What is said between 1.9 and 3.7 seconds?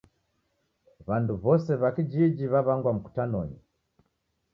kijiji w'aw'angwa mkutanony